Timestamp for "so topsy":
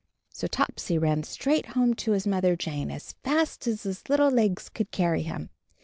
0.31-0.97